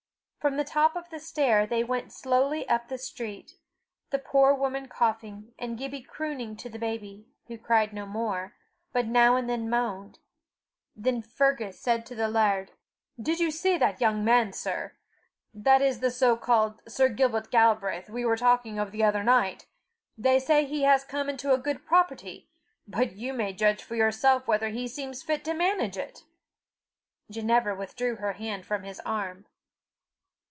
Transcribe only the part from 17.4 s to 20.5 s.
Galbraith we were talking of the other night. They